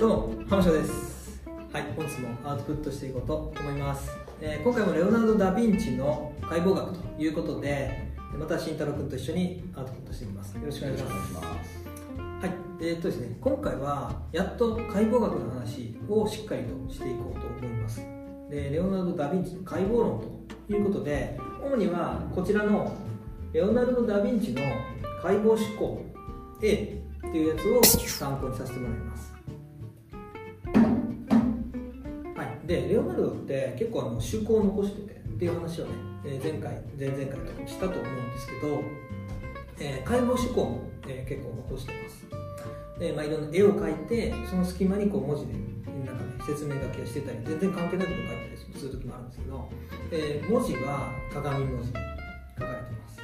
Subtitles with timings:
[0.00, 1.42] どうも浜翔です。
[1.70, 4.10] はい本日もアウトプットしていこうと思います、
[4.40, 10.54] えー今回もレオナルド・ダ・ヴィンチの解剖学ということでまた慎太郎君と一緒にアウトプットしていきます。
[10.56, 11.34] よろしくお願いします。
[11.34, 12.50] はい。
[12.80, 18.00] えーっとですね今回はやっと解剖学の話をしっかりとしていこうと思います。
[18.48, 20.24] でレオナルド・ダ・ヴィンチの解剖論
[20.66, 22.90] ということで主にはこちらの
[23.52, 24.62] レオナルド・ダ・ヴィンチの
[25.20, 26.02] 解剖思考
[26.62, 29.29] A っていうやつを参考にさせてもらいます。
[32.70, 35.90] でレオナルドって結構あの趣向を残しててっていう話をね、
[36.24, 38.82] え前回前々回としたと思うんですけど、
[39.80, 42.26] えー解剖思考も、えー結構残してます。
[43.00, 45.54] で、まあ、いろんな絵を描いてその隙間にこう文字で
[46.06, 49.68] なんか、ね、説明書きをしてたり全然関係ないこと書いたりする時もあるんですけど、
[50.12, 51.98] えー文字は鏡文字で
[52.54, 53.20] 書かれてます。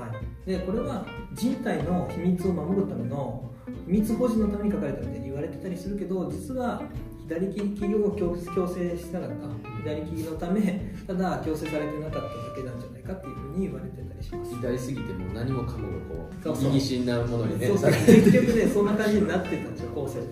[0.00, 0.08] は
[0.46, 3.50] い、でこれは人体の秘密を守るための
[3.84, 6.80] 秘密保持のために書かれたみたいに言われてたりするけど実は
[7.28, 9.34] 左利きを強強制しなかった
[9.82, 14.54] 左利きのため ただ強制されてなかっただけなんじゃないかっていうふうに言われてたりします。
[14.56, 16.70] 左すぎてもう何もかもがこそうそう。
[16.70, 17.66] う意義深なものにね。
[17.68, 20.30] そう 結局ねそんな感じになってたんですよ後世という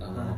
[0.00, 0.30] かあの、はね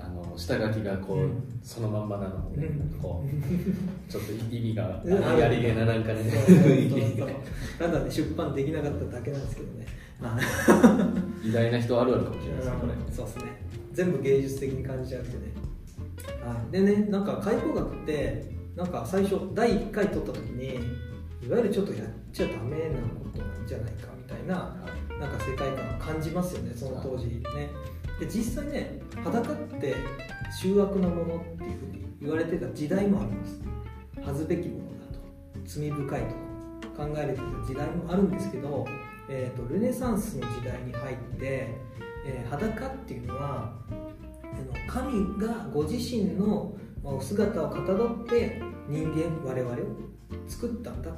[0.00, 1.30] あの下書きがこう、うん。
[1.62, 2.98] そのまんまなのもね、うん。
[3.00, 6.20] こうちょっと意味がうんあやりげななんかね
[7.78, 9.86] ただね出版できなかっただけなんですけどね。
[10.20, 11.08] まあ
[11.44, 12.92] 偉大な人あるあるかもしれないですねこれ。
[13.14, 13.61] そうですね
[13.92, 15.52] 全部芸術的に感じちゃうってね、
[16.44, 20.74] はい、でねなんか解剖学ってなんか最初第1回取った時に
[21.46, 24.74] いわゆるちょっとやっちゃダメなことなんじゃないかみたいな
[25.18, 27.70] なんか世界観を感じますよねその当時ね。
[28.18, 29.96] で実際ね裸って
[30.60, 33.60] 醜悪なものっていうふうに言われてた時代もあります。
[34.24, 35.20] 恥ずべきものだと
[35.64, 36.20] 罪深い
[36.80, 38.86] と考えられてた時代もあるんですけど、
[39.28, 41.74] えー、とルネサンスの時代に入って、
[42.26, 43.74] えー裸っていうのは
[44.86, 49.76] 神がご自身のお姿をかたどって人間我々を
[50.46, 51.10] 作ったんだ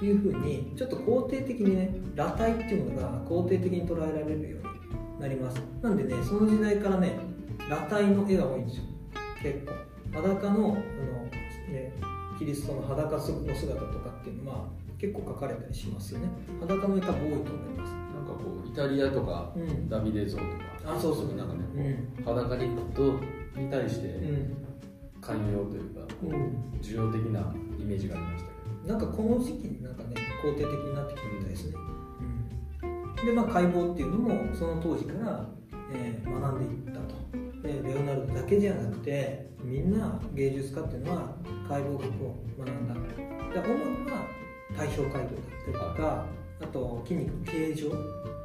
[0.00, 5.62] というふうにちょっと肯定的にね裸体っていうものが肯定的に捉えられるようになります。
[5.82, 7.18] なんでねその時代からね
[7.68, 8.84] 裸体の絵が多いんですよ。
[9.42, 9.72] 結構。
[10.12, 10.74] 裸のあの、
[11.72, 11.92] ね、
[12.38, 14.68] キリストの裸の姿とかっていうのは
[15.02, 16.28] 結構描かれたりしますよね。
[16.60, 17.92] 裸の絵多分多いと思います。
[17.92, 19.88] なんかこうイタリアとか、うん。
[19.88, 20.50] ダビデ像とか
[20.86, 21.34] あそうそう。
[21.34, 22.24] なんかねうん。
[22.24, 23.18] 裸にと
[23.58, 24.56] に対してうん。
[25.20, 26.78] 寛容というか、こううん。
[26.80, 28.50] 需要的なイメージがありました
[28.86, 30.14] けなんかこの時期になんかね
[30.44, 31.74] 肯定的になってきたみたいですね、
[32.82, 35.48] うん、でまあ解剖っていうのもその当時から、
[35.92, 37.14] えー学んでいったと。
[37.62, 41.36] でレオナルドだけじゃなくてみんな芸術家っていうのは
[41.68, 42.94] 解剖学を学んだ。
[42.94, 44.41] で主には
[44.76, 45.26] 体表解剖だっ
[45.64, 46.26] たりとか
[46.62, 47.88] あと筋肉形状、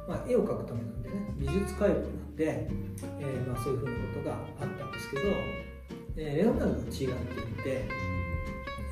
[0.08, 2.68] まあ、絵を描くためなんでね美術解剖なんで、
[3.20, 5.22] えーまあ、そういうふうなことがあったんですけど、
[6.16, 7.84] えーレオナルドは違いっていて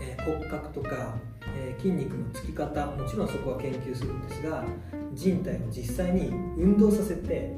[0.01, 1.15] えー骨格とか、
[1.57, 4.65] えー筋肉のつき方もちろんそこは研究するんですが
[5.13, 7.53] 人体を実際に運動させて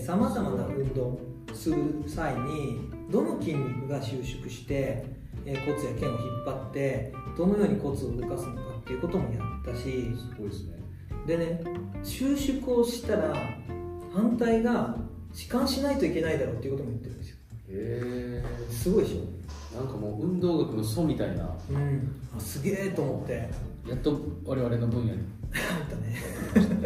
[0.00, 1.18] さまざまな運動
[1.52, 1.76] する
[2.06, 5.04] 際にどの筋肉が収縮して、
[5.44, 10.74] えー骨や腱を引っ張ってどのように骨を動かすのかっていうこともやったしどすごいですね。
[11.26, 11.64] でね
[12.02, 13.34] 収縮をしたら
[14.12, 14.94] 反対が
[15.32, 17.36] 弛緩しないといけないだろうっていうことも言ってるんですよ。
[17.70, 19.80] へすごいでしょ？
[19.80, 21.44] えんかもう運動学の祖みたいな。
[21.70, 22.14] うん。
[22.36, 23.48] あすげえと思って。
[23.88, 25.20] やっと我々の分野に。
[25.52, 26.16] あったね。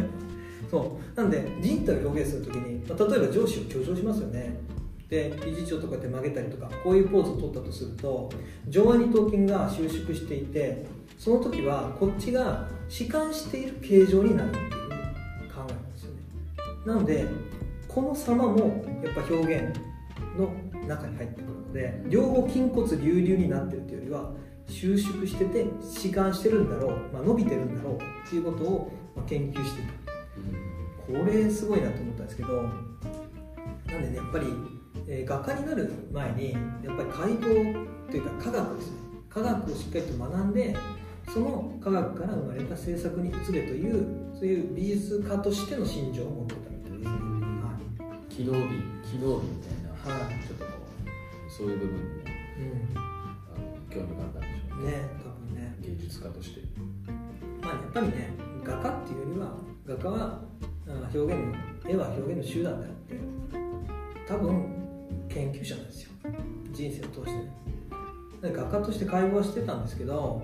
[0.70, 1.20] そう。
[1.20, 4.60] なんで人体を表現するときに、まあ、例えば上司を強調しますよね。
[5.08, 8.28] で肘長とかで曲げたりとかこういうポーズを取ったとすると
[8.68, 10.84] 上腕二頭筋が収縮していて
[11.18, 14.68] その時はこっちが弛緩している形状になるっていう
[15.52, 16.20] 考えるんですよね。
[16.86, 17.26] なので
[17.88, 19.76] この様もやっぱ表現
[20.38, 20.52] の
[20.86, 24.30] 中に入ってくるので両方筋骨隆々になってるというよりは
[24.68, 27.98] 収縮してて弛緩してるんだろう、まあ、伸びてるんだろうっ
[28.30, 28.92] ていうことを
[29.26, 34.46] 研究してたこれすごいなと思ったんですけどなんでねやっぱり、
[35.08, 39.08] えー画家になる前にやっぱり解剖というか科学ですね。
[39.28, 40.76] 科学をしっかりと学んで
[41.32, 47.76] その科学から生まれた制作に移れというそういう美術家としての心情を持ってたみたいですね、は
[48.28, 48.58] 機能美
[49.08, 50.34] 機能美みたいな、はい。
[50.46, 50.70] ちょっとこ
[51.48, 52.20] うそういう部分にもい
[52.94, 54.92] あの興味があったんでしょううん、ね
[55.22, 55.76] 多分ね。
[55.80, 56.60] 芸術家として。
[57.62, 58.30] まあ、やっぱりね
[58.64, 60.40] 画家っていうよりは画家は
[60.88, 63.16] あ表現の絵は表現の手段であって
[64.26, 64.66] 多分
[65.28, 66.10] 研究者なんですよ。
[66.72, 67.50] 人生を通してね。
[68.42, 70.42] で画家として解剖はしてたんですけど、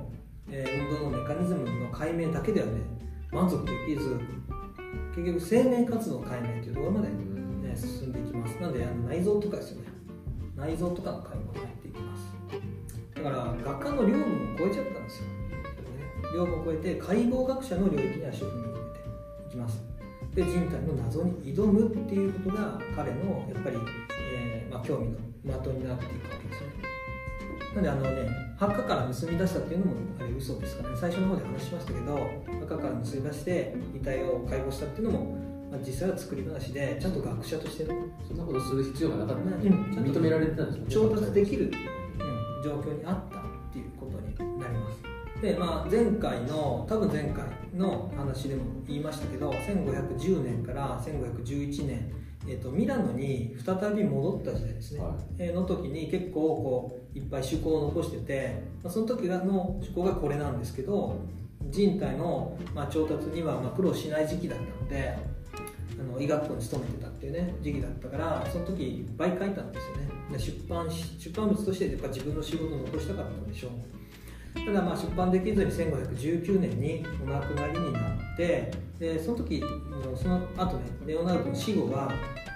[0.50, 2.72] えー運動のメカニズムの解明だけではね
[3.32, 4.20] 満足できず
[5.14, 7.10] 結局生命活動の解明というところまで、え
[7.68, 8.60] ね進んでいきます。
[8.60, 9.88] なのであの内臓とかですよね。
[10.56, 12.34] 内臓とかの解剖に入っていきます。
[13.14, 15.32] だから学科の領分を超えちゃったんですよ、ね、
[16.34, 19.82] 領分を超えて解剖学者の領域に足を踏み入れていきます。
[20.34, 23.76] で人体の謎に挑むっていうことが彼のやっぱり、
[24.20, 25.10] えーまあ、興味
[25.44, 26.93] の的になっていくわけですよね
[27.74, 30.96] なんであのね墓から盗み出したっていうのもあれ嘘ですからね。
[31.00, 32.30] 最初の方で話しましたけど
[32.60, 35.36] 墓から盗み出して遺体を解剖したっていうのも、
[35.72, 37.94] まあ、実際は作り話でちゃんと学者としてね
[38.26, 40.90] そんなことする必要がなかった、うんちゃんと認められてたんですよね。
[40.90, 41.70] 調達できる、うん、
[42.62, 43.42] 状況にあったっ
[43.72, 45.02] ていうことになります。
[45.42, 47.44] で、まあ、前回の多分前回
[47.74, 52.12] の話でも言いましたけど1510年から1511年、
[52.46, 55.12] えー、とミラノに再び戻った時代ですね、はい。
[55.38, 61.20] えーの時に結構こういっぱい趣向を残してて、まあ、その時の趣向がこれなんですけど
[61.62, 65.16] 人体の、まあ、調達にはまあ苦労しない時期だったので
[65.98, 70.08] あの医学校に勤めてたっていうね時期だったからその時いっぱい書いたんですよね。
[70.32, 74.66] で出版し出版物としてやっぱ自分の仕事を残したかったんでしょう。
[74.66, 79.62] ただまあ出版できずに1519年にお亡くなりになってでその時
[80.16, 82.12] その後ねレオナルドの死後は、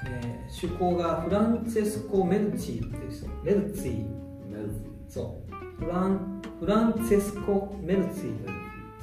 [0.06, 3.30] えー主考がフランチェスコ・メルチーですよ。
[3.44, 4.06] メルツィ
[5.08, 5.84] そう。
[5.84, 8.34] フランフランチェスコ・メルツィ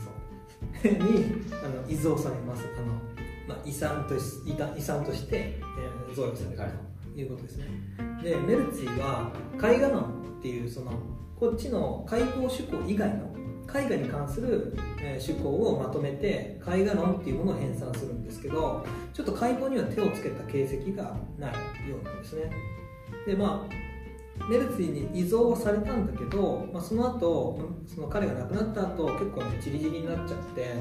[0.04, 0.92] そう。
[0.92, 2.66] にあの遺贈されます。
[2.78, 2.94] あの、
[3.48, 4.38] まあ、遺産とし
[4.78, 6.72] 遺産として、えー贈与されるはい
[7.14, 7.66] ということですね、
[8.24, 10.04] でメルツィは絵画論
[10.40, 10.92] っていうその
[11.38, 13.34] こっちの解剖手法以外の
[13.74, 22.52] 絵画に関する、えー手法をまとめて絵画論っていうものを編纂するんですけどちょっと解剖には手をつけた形跡がないようなんですね。
[23.26, 23.85] でまあ
[24.50, 30.76] メルツィに遺贈はされたんだけど、まあ、その後その彼が亡くなった後結構ねチリチリになっちゃって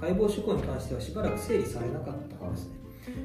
[0.00, 2.76] 解剖手法に関してはしばらく整理されなかったんですね。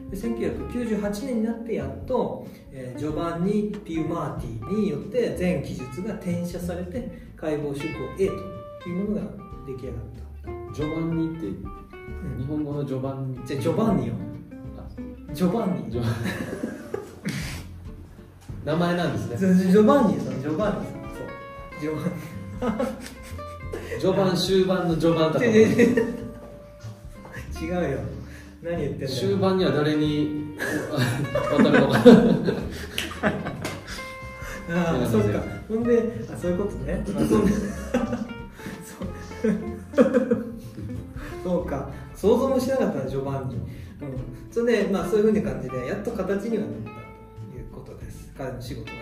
[0.10, 8.28] で1998年になってやっと、えージョバンニ・ピューマーティによって全記述が転写されて解剖手法 A
[8.84, 9.32] というものが
[9.66, 10.02] 出来上がっ
[10.70, 12.38] た、ジョバンニってうん。
[12.38, 13.40] 日本語のジョバンニ。
[13.46, 14.14] じゃあジョバンニよ。
[14.78, 15.34] あ。
[15.34, 15.96] ジョバンニ
[18.64, 22.98] 名前なんですジねョジョバンニさんジョバンニさんそうジョバン
[24.00, 26.04] 序盤終盤の序盤だと違う
[27.62, 28.00] 違うよ
[28.62, 30.58] 何言ってんだよ終盤には誰に
[31.52, 32.12] 渡るのかな
[34.74, 35.44] ああ、そっか。
[35.68, 36.02] ほんで、
[36.34, 37.04] あ、そういうことね。
[37.14, 37.44] まあ、そう
[41.44, 41.90] そうか。
[42.16, 43.56] 想像もしなかったな、序盤に。
[43.56, 43.64] うん。
[44.50, 47.01] それで、まあ、そういうふうな感じで、やっと形にはなった。
[48.42, 49.00] 彼の仕事がね。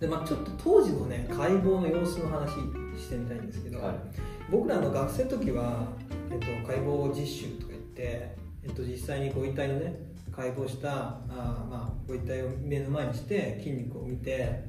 [0.00, 2.52] で、まあ、ちょっと当時のね、解剖の様子の話
[2.98, 3.94] してみたいんですけど、はい。
[4.50, 5.88] 僕らの学生の時は、
[6.30, 9.94] えっと、解剖実習とか言って、えっと、実際にご遺体をね
[10.32, 14.64] 解剖したあー、まあ、ご遺体を目の前にして筋肉を見て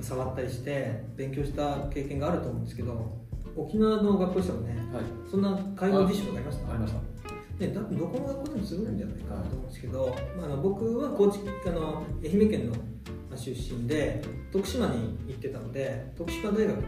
[0.00, 3.18] 触ったりして勉強した経験があると思うんですけど
[3.56, 4.76] 沖縄の学校でしたもんね。
[4.92, 5.04] はい。
[5.30, 6.70] そんな解剖実習とかありました？
[6.70, 7.17] ありました
[7.58, 14.22] ね、だどこの学校でもするんじゃないかなと思うんですけど、まあ、あの僕は高知あの愛媛県のまあ出身で
[14.52, 16.86] 徳島に行ってたので徳島大学で、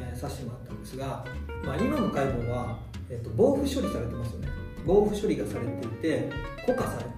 [0.00, 1.24] えーさせてもらったんですが、
[1.64, 2.78] まあ、今の解剖は、
[3.10, 4.48] えっと防腐処理されてますよね。
[4.86, 6.30] 防腐処理がされていて
[6.66, 7.10] 固化されて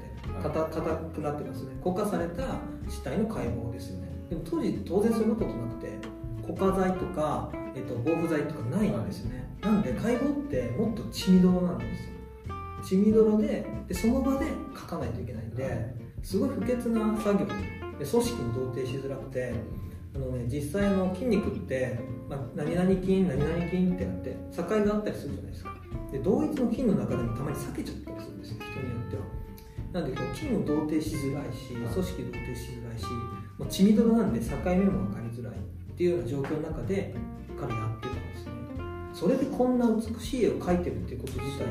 [0.42, 1.70] 硬硬くなってますね。
[1.82, 2.56] 固化された
[2.88, 4.08] 死体の解剖ですよね。
[4.28, 5.98] でも当時当然そんなことなくて
[6.46, 12.19] 固化剤とか、えっと防腐剤とかないんですよね、なんで解剖ってもっと血みどろなんですよ
[12.82, 17.46] 血みどろででその場で書かないといけないんですごい不潔な作業。
[17.98, 19.52] で組織も同定しづらくて
[20.14, 25.70] あの、ね、実際の筋肉って、まあ、何々筋何々筋ってあって境があったりするじゃないですか。
[26.10, 29.22] で同一の筋の中でもたまに避けちゃったりするんですよ人によっては。
[29.92, 33.04] なんで筋を同定しづらいし組織同定しづらいし
[33.58, 35.56] もう血みどろなんで境目も分かりづらいっ
[35.96, 37.14] ていうような状況の中で
[37.60, 38.52] 彼やってたんですね。
[39.12, 41.66] それでこんな美しい絵を描いてるっていうこと自体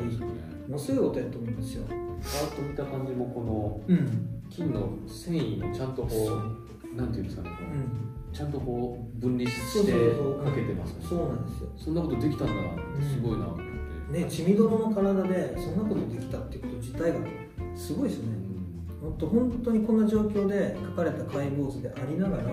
[0.69, 1.83] ものすごいことやと思うんですよ。
[1.88, 4.41] パーッと見た感じもこのうん。
[4.49, 6.07] 金の繊維もちゃんとこ
[6.93, 8.33] うなんていうんですかねこううん。
[8.33, 11.05] ちゃんとこう分離してかけてますね。
[11.09, 11.69] そうなんですよ。
[11.75, 12.53] そんなことできたんだ
[13.01, 13.63] すごいなって、
[14.19, 17.19] ね血みどろの体でそんなことできたっていうこと自体が
[17.75, 18.38] すごいですよね。
[19.01, 22.43] 本当本当にこんな状況で描かれた解剖図でありながら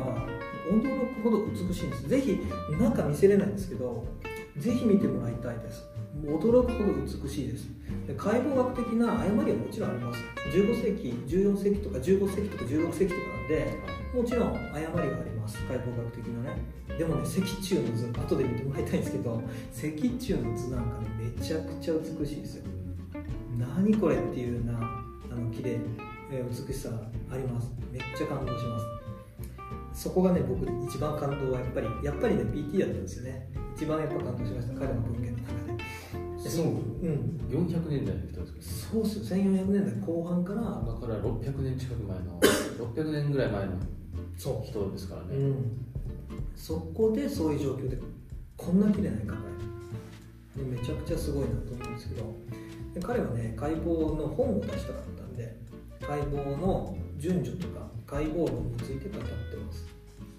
[0.70, 2.08] 驚くほど美しいんです。
[2.08, 2.38] ぜひ
[2.80, 4.06] 中見せれないんですけど
[4.56, 5.84] ぜひ見てもらいたいです
[6.24, 6.92] 驚くほど
[7.24, 7.68] 美しいです。
[8.06, 10.20] で解剖学的な誤りはもちろんあります。
[10.52, 13.78] 15世紀14世紀とか15世紀とか16世紀とかなんで
[14.14, 15.58] もちろん誤りがあります。
[15.66, 16.58] 解剖学的なね。
[16.98, 19.42] でもね脊柱の図後で見てもらいたいんですけど
[19.72, 21.06] 脊柱の図なんかね
[21.36, 22.64] めちゃくちゃ美しいですよ。
[23.58, 25.78] 何これっていうようなあの綺麗
[26.30, 26.90] え美しさ
[27.30, 27.70] あります。
[27.92, 28.86] めっちゃ感動します。
[29.92, 33.48] そこがね僕一番感動はやっぱりやっぱりね PT だったんですよね。
[33.74, 34.74] 一番やっぱ感動しました。
[34.74, 35.65] 彼の文献の中で。
[36.56, 36.66] そう。
[36.66, 36.68] う
[37.08, 37.40] ん。
[37.50, 39.36] 400年代の人ですけどそうっすよ。
[39.36, 42.40] 1400年代後半からだから600年近く前の
[42.94, 43.72] 600年ぐらい前の
[44.36, 45.54] そ人ですからう、ね、うん、
[46.54, 47.98] そこでそういう状況で
[48.56, 49.34] こんな綺麗な絵描か
[50.56, 50.70] れる。
[50.70, 52.34] でめちゃくちゃすごいなと思うんですけど。
[52.94, 55.54] で彼はね解剖の本を出したかったんで
[56.00, 59.86] 解剖の順序とか解剖論について語ってます。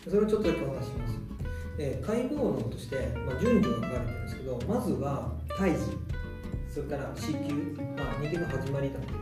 [0.09, 1.36] それをちょっとだけお話しします
[1.77, 5.77] で解剖論として、まあ、順序が書かれてるんですけどまずは胎児
[6.73, 7.53] それから子宮、
[7.95, 9.17] まあ、人間の始まりなのでね、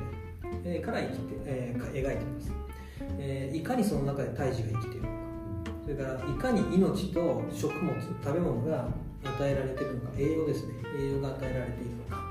[0.65, 2.51] えーから生きて、えー描いてます、
[3.19, 5.15] えーいかにその中で胎児が生きているのか。
[5.83, 8.87] それからいかに命と食物食べ物が
[9.23, 10.09] 与えられているのか。
[10.17, 10.73] 栄養ですね。
[10.97, 12.23] 栄養が与えられているのか、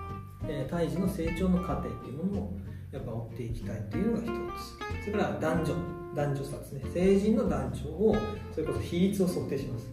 [0.48, 2.52] えー胎児の成長の過程っていうものを
[2.92, 5.04] やっぱ追っていきたいというのが一つ。
[5.04, 6.03] それから男女。
[6.14, 6.82] 男女差ですね。
[6.92, 8.16] 成人の男女を
[8.52, 9.90] それこそ比率を測定します。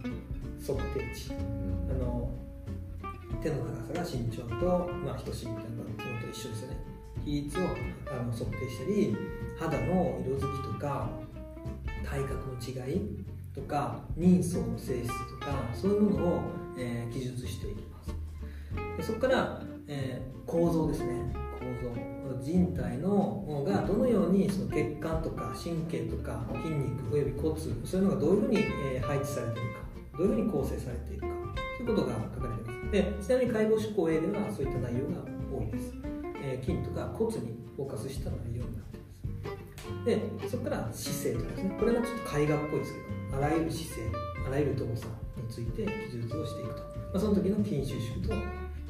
[0.65, 1.33] 測定値。
[1.89, 2.29] あの
[3.41, 5.83] 手の長さが身長と、まあ、等しいみたいなの
[6.21, 6.77] と一緒ですよね。
[7.25, 7.61] 比率を
[8.09, 9.15] あの測定したり
[9.59, 11.09] 肌の色づきとか
[12.03, 13.01] 体格の違い
[13.53, 16.41] とか人相の性質とかそういうものを、
[16.77, 18.13] えー記述していきます。
[18.97, 21.33] でそこから、えー構造ですね
[21.79, 22.11] 構造
[22.41, 29.79] 人体のがどのようにその血管とか神経とか筋肉および骨そういうのがどういうふうに、配置されているか
[30.17, 31.27] どういうふうに構成されているか
[31.77, 32.91] そういうことが書かれています。
[32.91, 35.93] でちなみに解剖手法 A ではそういった内容が多いです、
[36.43, 39.01] えー筋とか骨にフォーカスした内容になってい
[40.05, 40.41] ます。
[40.41, 41.77] でそこから姿勢とかですね。
[41.79, 42.99] これがちょっと絵画っぽいですけ
[43.35, 46.85] どあらゆる姿勢あらゆる動作について記述をしていくと、ま
[47.15, 48.33] あ、その時の筋収縮と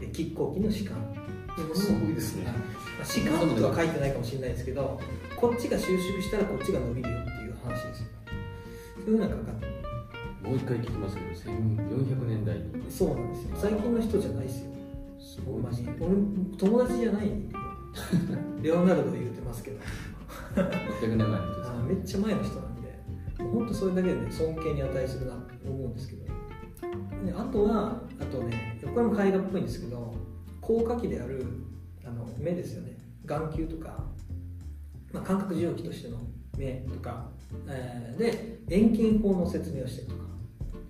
[0.02, 1.41] え拮抗筋の弛緩。
[1.76, 2.46] すごいですね。
[2.46, 2.60] はいま
[3.02, 5.00] あ弛緩とは書いてないかもしれないですけど
[5.36, 8.08] こっちが収縮したらこっちが伸びるよっていう話ですよ。
[9.06, 13.56] そういうふうな書かれてもう一回聞きますけど1400年代にそうなんですよ。
[13.56, 14.72] 最近の人じゃないですよ。
[15.20, 17.32] すごいですね俺友達じゃない。
[18.62, 19.78] レオナルド言うてますけど
[20.56, 23.00] 600年前の人ですあーめっちゃ前の人なんで
[23.38, 26.26] 本当それだけでね尊敬に値するなと思うんですけど。
[27.26, 30.14] であとはあとねこれも絵画っぽいんですけど
[30.62, 31.46] 高架器である
[32.06, 32.98] あの目ですよね。
[33.26, 34.06] 眼球とか、
[35.12, 36.18] まあ、感覚受容器としての
[36.58, 37.30] 目とか、
[37.68, 40.22] えーで遠近法の説明をしてるとか。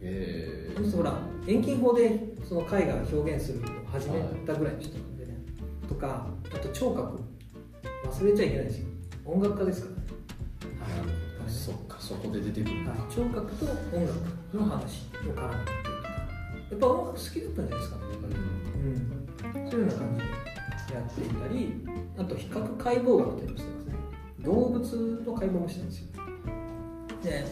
[0.04, 5.38] えそうするとほら遠近法でその絵画を表現するのを始めたぐらいの人なんでね、
[5.88, 7.20] とかあと聴覚。
[8.06, 8.88] 忘れちゃいけないですよ。
[9.26, 10.02] 音楽家ですからね。
[10.76, 11.10] ー、なる
[11.40, 14.20] ほどそっかそこで出てくるはい、聴覚と音楽
[14.54, 15.72] の話を絡めて
[16.72, 18.02] やっぱ音楽好きだったんじゃないですかね、
[18.76, 18.92] うん。
[18.92, 19.21] うん、
[19.72, 20.22] そういうような感じ
[20.88, 21.74] でやっていたり
[22.18, 23.94] あと比較解剖学っていうのをしてますね。
[24.40, 26.08] 動物の解剖もしてるんですよ。
[27.24, 27.46] で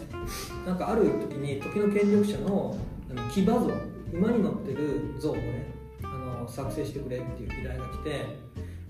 [0.66, 2.76] なんかある時に時の権力者の
[3.34, 3.72] 騎馬像
[4.12, 5.72] 馬に乗ってる像をね
[6.04, 6.08] あ
[6.42, 8.26] の作成してくれっていう依頼が来て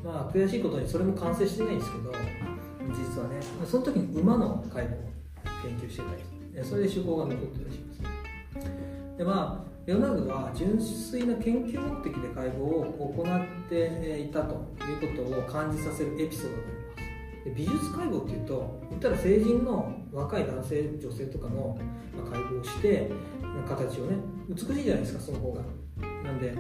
[0.04, 2.12] まあ悔しいことにそれも完成してないんですけど
[2.88, 3.36] 実はね
[3.70, 5.10] その時に馬の解剖を
[5.62, 9.18] 研究してたりそれで手法が残ってるらしいです。
[9.20, 14.56] でまあレオナルドは純粋な研究目的で解剖を行っていたと
[14.86, 17.46] いうことを感じさせるエピソードがあります。
[17.46, 21.78] で美術解剖っていうと言ったら成人の若い男性女性とかの
[22.30, 23.10] 解剖をして
[23.68, 24.18] 形をね
[24.50, 25.62] 美しいじゃないですかその方が。
[26.24, 26.54] なんで、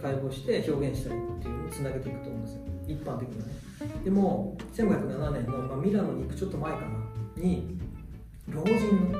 [0.00, 2.60] 解剖して表現したりっていうのをつなげていくと思うんですよ。
[2.88, 3.52] 一般的なね。
[4.02, 6.88] でも1507年の、まあ、ミラノに行くちょっと前かな
[7.36, 7.78] に
[8.48, 9.18] 老人の100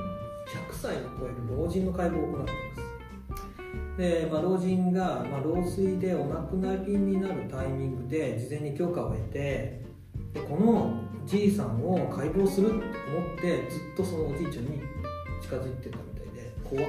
[0.72, 2.83] 歳を超える老人の解剖を行っています。
[3.96, 9.82] で、まあ、老人が、まあ、老衰でお亡くなりになるタイミングで事前に許可を得て
[10.32, 14.82] でこのじいさんを解剖するって思ってずっとそのおじいちゃんに
[15.40, 16.84] 近づいてたみたいで怖っ。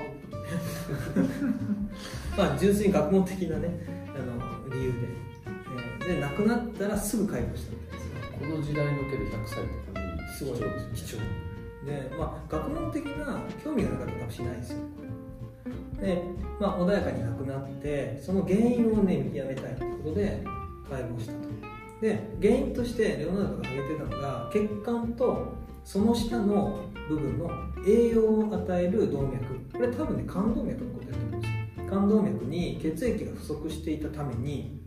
[2.37, 3.69] まあ純粋に学問的なね
[4.15, 5.25] あの理由で、えー
[6.05, 11.21] で亡くなったらすぐ解剖したみたいですねこの時代のけど100歳とかにすごい貴重です貴重
[11.85, 14.77] でまあ学問的な興味がなかったら多分しないですよ
[16.01, 16.21] で
[16.59, 20.43] まあ穏やかに亡くなってその原因をね見極めたいということで
[20.89, 21.39] 解剖したと。
[22.01, 27.49] で原因としてレオナルドが挙げてたのが血管とその下の部分の
[27.87, 29.45] 栄養を与える動脈。
[29.73, 31.89] これ多分ね冠動脈のことだと思うんですよ。
[31.89, 34.81] 冠動脈に血液が不足していたために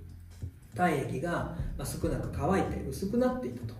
[0.74, 3.74] 体液がまあ少なく乾いて薄くなっていたと。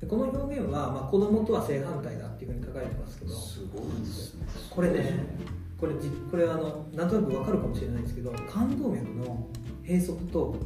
[0.00, 3.32] でこの表現は、まあ、子供とは正反対だっていうふうに書かれてますけど。
[3.32, 4.46] すごいですね。
[4.70, 9.46] これねこれじこれあのなんとなく分かるかもしれないですけど冠動脈の
[9.86, 10.56] 閉塞と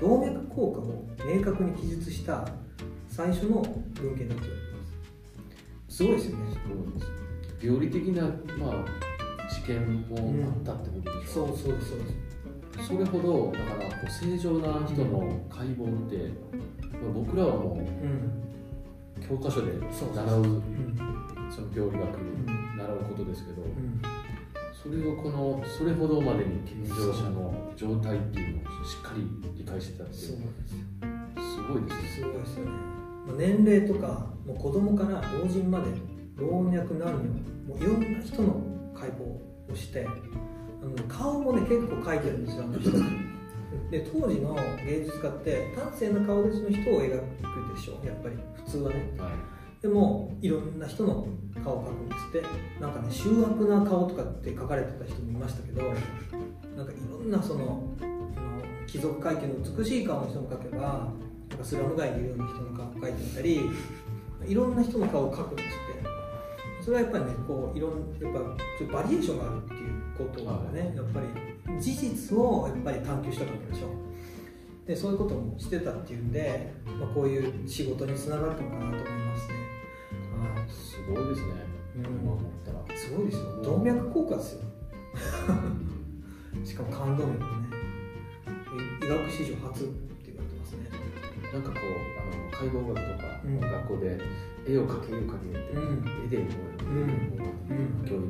[0.00, 2.48] 動脈硬化を明確に記述した
[3.08, 3.62] 最初の
[3.94, 4.72] 文献だと言われて
[5.88, 6.44] ますすごいですよね。
[7.60, 8.22] 病理的な、
[8.56, 11.56] まあ、知見もあったってことでしょ、そう。
[11.56, 12.04] そうですそうで
[12.82, 12.86] す。
[12.88, 16.30] それほどだからこう正常な人の解剖って、
[17.02, 19.24] まあ僕らはもうん。
[19.24, 20.62] う教科書で習ううん
[21.50, 22.76] その病理学ん。
[22.78, 24.00] 習うことですけどうん
[24.80, 30.20] それをこのそれほどまでに健常者の状態っていうのをしっかり理解してたっていう。
[30.20, 30.38] すよ。
[31.36, 32.08] すごいですね。
[32.14, 32.70] すごいですよね。
[33.26, 35.86] まあ年齢とかもう子供から老人まで
[36.36, 37.24] 老若男女
[37.66, 38.62] もういろんな人の
[38.94, 42.92] 解剖をしてあの顔もね結構描いてるんですよあの人。
[43.90, 44.56] で当時の
[44.86, 48.36] 芸術家って端正な顔立ちの人を描くでしょやっぱり。
[48.54, 49.12] 普通はね。
[49.18, 51.26] はいでもいろんな人の
[51.62, 52.68] 顔を描くんですって。
[52.80, 57.82] なんかね醜悪な顔とかって描かれてた人もいましたけどなんかいろんなその
[58.86, 61.08] 貴族階級の美しい顔の人も描けば
[61.50, 63.60] なんかスラム街にいるような人の顔を描いてみたり
[64.46, 66.08] いろんな人の顔を描くんですって。
[66.80, 73.88] それはやっぱりねこういろんやっぱバリエーションがあるっていうことがね、やっぱり事実をやっぱり探求したかったでしょ。
[74.86, 79.67] でそういうこともしてたっていうんで、まあ、こういう仕事につながったのかなと思いますねはい
[80.68, 81.68] すごいですね。
[81.96, 82.96] うん今思ったら。
[82.96, 84.60] すごいですよ動脈硬化ですよ。
[86.64, 87.68] しかも冠動脈もね。
[89.02, 90.90] 医医学史上初って言われてますね。
[91.52, 93.60] なんかこうあの解剖学とか、うん。
[93.60, 94.18] 学校で
[94.66, 96.24] 絵を描け絵を描けって、うん。
[96.24, 96.44] 絵でこ
[96.80, 98.06] う、うん。
[98.06, 98.24] 教育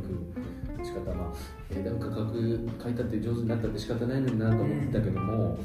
[0.78, 1.32] の仕方まあ
[1.70, 5.58] 絵なんか描いたって上手になったって仕方ないのになと思ってたけども、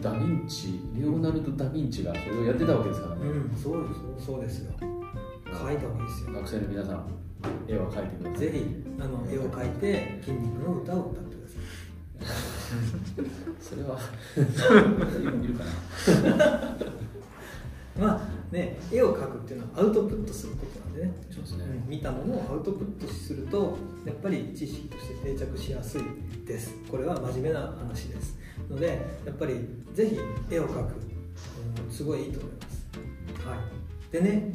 [0.00, 3.56] ダ・ヴィンチレオナルド・ダ・ヴィンチがそれをやってたわけですからね、うん。
[3.56, 4.97] そうですそうですよ
[5.58, 6.32] 書いた方がいいですよ。
[6.32, 7.06] 学生の皆さん
[7.66, 8.38] 絵は描いてください。
[8.38, 11.58] ぜひあの絵を描いて筋肉の歌を歌ってください。
[13.60, 13.98] それは
[15.42, 15.70] いるかな。
[17.98, 21.14] まあね絵を描くっていうのはアウトプットすることなんでね。
[21.30, 26.02] そうですね、うん見たものをアウトプットするとやっぱり知識として定着しやすい
[26.46, 26.74] です。
[26.90, 28.38] これは真面目な話です。
[28.68, 29.54] のでやっぱり
[29.94, 30.18] ぜひ
[30.50, 31.08] 絵を描く、うん
[31.90, 34.52] すごいいいと思います、はい、でね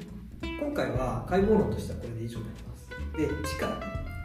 [0.59, 2.89] 今回は解剖論としてはこれで以上になります。
[3.17, 3.69] で次回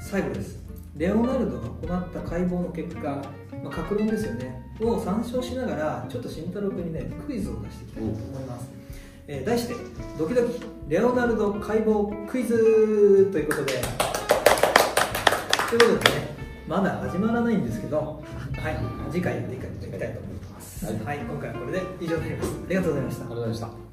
[0.00, 0.58] 最後です。
[0.96, 3.22] レオナルドが行った解剖の結果、
[3.62, 4.66] まあ、格論ですよね。
[4.80, 8.70] を参照しながらちょっと慎太郎君にねクイズを出していきたいと思います。
[9.26, 9.74] えー題して
[10.18, 13.72] 「ドキドキレオナルド解剖クイズ」ということで。
[15.68, 16.34] ということでね
[16.66, 18.78] まだ始まらないんですけど、はい、
[19.12, 21.04] 次回やっていきたいと思います、はい。
[21.04, 22.50] はい、今回はこれで以上になります。
[22.64, 23.24] ありがとうございました。
[23.24, 23.87] ありがとうございました